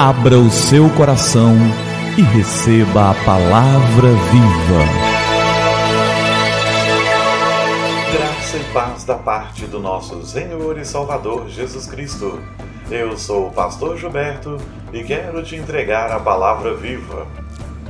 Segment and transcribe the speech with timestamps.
[0.00, 1.56] Abra o seu coração
[2.16, 4.84] e receba a palavra viva.
[8.12, 12.40] Graça e paz da parte do nosso Senhor e Salvador Jesus Cristo.
[12.88, 14.56] Eu sou o pastor Gilberto
[14.92, 17.26] e quero te entregar a palavra viva.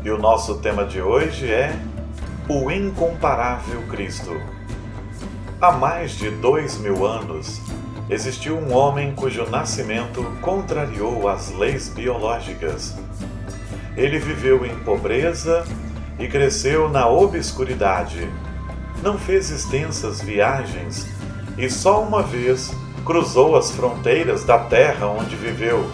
[0.02, 1.78] E o nosso tema de hoje é
[2.48, 4.34] o incomparável Cristo.
[5.60, 7.60] Há mais de dois mil anos,
[8.10, 12.96] existiu um homem cujo nascimento contrariou as leis biológicas.
[13.96, 15.64] Ele viveu em pobreza
[16.18, 18.28] e cresceu na obscuridade.
[19.02, 21.06] Não fez extensas viagens
[21.56, 22.72] e só uma vez
[23.04, 25.90] cruzou as fronteiras da terra onde viveu.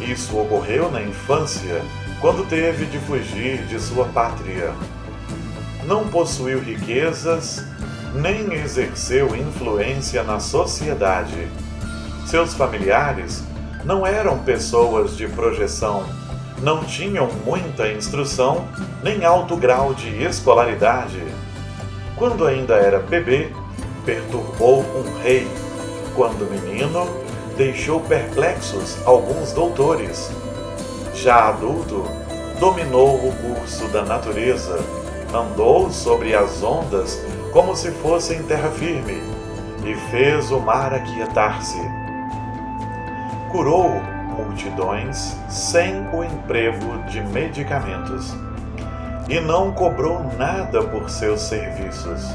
[0.00, 1.82] Isso ocorreu na infância,
[2.20, 4.72] quando teve de fugir de sua pátria.
[5.84, 7.64] Não possuiu riquezas
[8.18, 11.48] nem exerceu influência na sociedade.
[12.26, 13.44] Seus familiares
[13.84, 16.04] não eram pessoas de projeção,
[16.60, 18.66] não tinham muita instrução
[19.04, 21.22] nem alto grau de escolaridade.
[22.16, 23.52] Quando ainda era bebê,
[24.04, 25.46] perturbou um rei.
[26.16, 27.06] Quando menino,
[27.56, 30.28] deixou perplexos alguns doutores.
[31.14, 32.04] Já adulto,
[32.58, 34.80] dominou o curso da natureza,
[35.32, 37.20] andou sobre as ondas
[37.52, 39.22] como se fosse em terra firme,
[39.84, 41.80] e fez o mar aquietar-se.
[43.50, 43.90] Curou
[44.36, 48.34] multidões sem o emprego de medicamentos,
[49.28, 52.26] e não cobrou nada por seus serviços.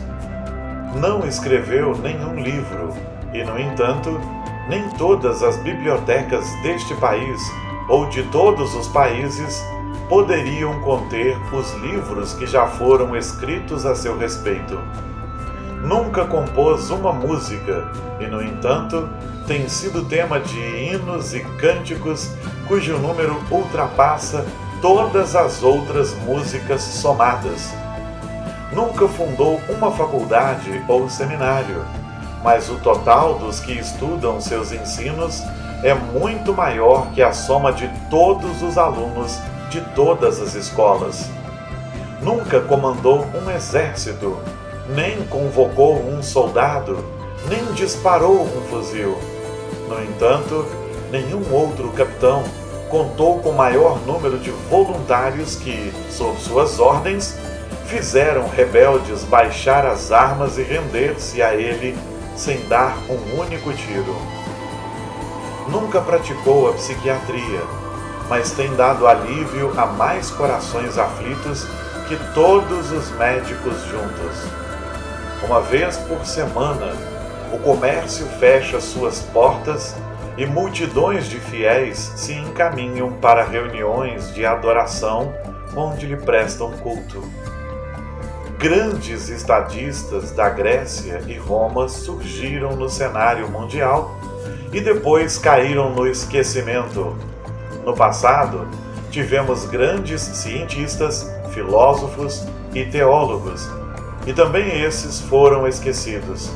[0.96, 2.94] Não escreveu nenhum livro,
[3.34, 4.20] e, no entanto,
[4.68, 7.42] nem todas as bibliotecas deste país
[7.90, 9.64] ou de todos os países
[10.14, 14.80] poderiam conter os livros que já foram escritos a seu respeito.
[15.82, 19.10] Nunca compôs uma música e, no entanto,
[19.48, 22.30] tem sido tema de hinos e cânticos
[22.68, 24.46] cujo número ultrapassa
[24.84, 27.74] todas as outras músicas somadas.
[28.72, 31.84] Nunca fundou uma faculdade ou seminário,
[32.44, 35.42] mas o total dos que estudam seus ensinos
[35.82, 39.42] é muito maior que a soma de todos os alunos
[39.74, 41.26] de todas as escolas.
[42.22, 44.38] Nunca comandou um exército,
[44.88, 47.04] nem convocou um soldado,
[47.50, 49.18] nem disparou um fuzil.
[49.90, 50.64] No entanto,
[51.12, 52.44] nenhum outro capitão
[52.88, 57.36] contou com maior número de voluntários que, sob suas ordens,
[57.88, 61.98] fizeram rebeldes baixar as armas e render-se a ele
[62.36, 64.16] sem dar um único tiro.
[65.68, 67.83] Nunca praticou a psiquiatria,
[68.30, 71.66] mas tem dado alívio a mais corações aflitos
[72.08, 74.48] que todos os médicos juntos.
[75.44, 76.94] Uma vez por semana,
[77.52, 79.96] o comércio fecha suas portas
[80.38, 85.34] e multidões de fiéis se encaminham para reuniões de adoração
[85.76, 87.24] onde lhe prestam culto.
[88.58, 94.16] Grandes estadistas da Grécia e Roma surgiram no cenário mundial
[94.72, 97.16] e depois caíram no esquecimento
[97.86, 98.68] no passado,
[99.12, 103.70] tivemos grandes cientistas, filósofos e teólogos,
[104.26, 106.52] e também esses foram esquecidos.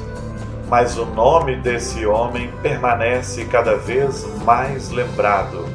[0.70, 5.66] Mas o nome desse homem permanece cada vez mais lembrado.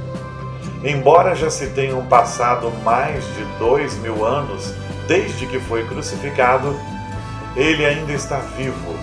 [0.85, 4.75] Embora já se tenham passado mais de dois mil anos
[5.07, 6.77] desde que foi crucificado,
[7.57, 8.95] ele ainda está vivo.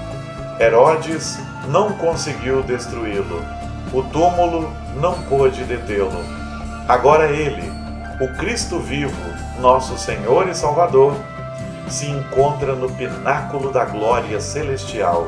[0.59, 1.39] Herodes
[1.69, 3.58] não conseguiu destruí-lo.
[3.93, 6.39] O túmulo não pôde detê-lo
[6.89, 7.71] Agora ele,
[8.19, 9.13] o Cristo vivo,
[9.61, 11.13] nosso Senhor e Salvador,
[11.87, 15.27] se encontra no pináculo da glória celestial,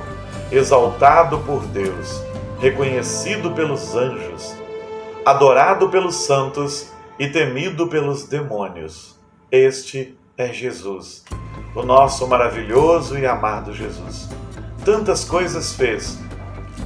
[0.51, 2.19] exaltado por Deus,
[2.59, 4.55] reconhecido pelos anjos,
[5.23, 9.15] adorado pelos santos e temido pelos demônios.
[9.51, 11.23] Este é Jesus,
[11.75, 14.27] o nosso maravilhoso e amado Jesus.
[14.83, 16.17] Tantas coisas fez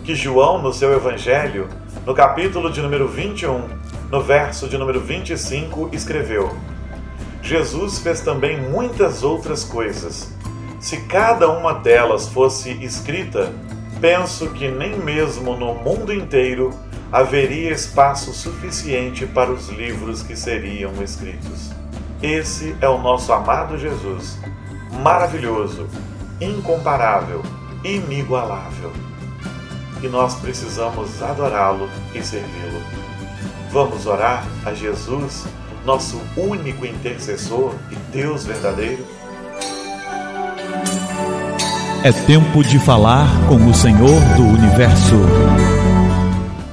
[0.05, 1.67] que João, no seu Evangelho,
[2.05, 3.67] no capítulo de número 21,
[4.11, 6.55] no verso de número 25, escreveu:
[7.41, 10.31] Jesus fez também muitas outras coisas.
[10.79, 13.51] Se cada uma delas fosse escrita,
[13.99, 16.69] penso que nem mesmo no mundo inteiro
[17.11, 21.71] haveria espaço suficiente para os livros que seriam escritos.
[22.21, 24.37] Esse é o nosso amado Jesus,
[25.01, 25.87] maravilhoso,
[26.39, 27.41] incomparável,
[27.83, 28.91] inigualável.
[30.05, 32.79] E nós precisamos adorá-lo e servi-lo.
[33.71, 35.47] Vamos orar a Jesus,
[35.83, 39.03] nosso único intercessor e Deus verdadeiro?
[42.03, 45.15] É tempo de falar com o Senhor do universo.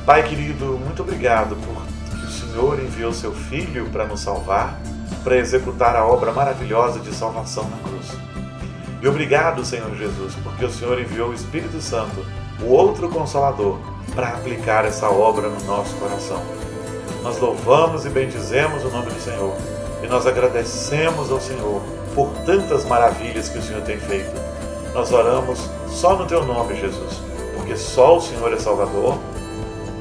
[0.04, 4.78] Pai querido, muito obrigado por que o Senhor enviou seu Filho para nos salvar,
[5.24, 8.08] para executar a obra maravilhosa de salvação na cruz.
[9.00, 12.22] E obrigado, Senhor Jesus, porque o Senhor enviou o Espírito Santo,
[12.60, 13.78] o outro Consolador,
[14.14, 16.40] para aplicar essa obra no nosso coração.
[17.22, 19.54] Nós louvamos e bendizemos o nome do Senhor
[20.02, 21.80] e nós agradecemos ao Senhor
[22.14, 24.32] por tantas maravilhas que o Senhor tem feito.
[24.92, 27.22] Nós oramos só no Teu nome, Jesus,
[27.54, 29.18] porque só o Senhor é Salvador,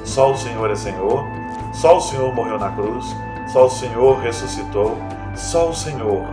[0.04, 1.24] só o Senhor é Senhor,
[1.74, 3.06] só o Senhor morreu na cruz,
[3.54, 4.98] só o Senhor ressuscitou,
[5.36, 6.26] só o Senhor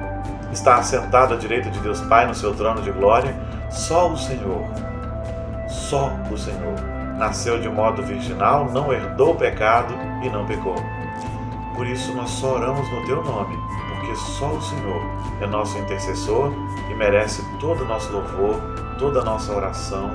[0.51, 3.37] está assentado à direita de Deus Pai no seu trono de glória,
[3.71, 4.65] só o Senhor,
[5.69, 6.75] só o Senhor
[7.19, 10.77] nasceu de modo virginal, não herdou pecado e não pecou.
[11.75, 15.03] Por isso nós só oramos no teu nome, porque só o Senhor
[15.41, 16.53] é nosso intercessor
[16.91, 18.61] e merece todo o nosso louvor,
[18.99, 20.11] toda a nossa oração.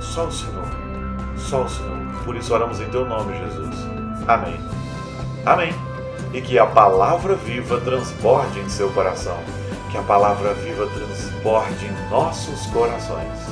[0.00, 0.66] Só o Senhor,
[1.36, 1.98] só o Senhor.
[2.24, 3.76] Por isso oramos em teu nome, Jesus.
[4.26, 4.58] Amém.
[5.44, 5.74] Amém.
[6.32, 9.36] E que a palavra viva transborde em seu coração.
[9.90, 13.51] Que a palavra viva transborde em nossos corações.